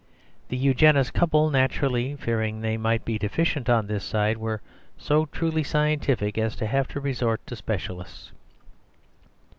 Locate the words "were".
4.37-4.59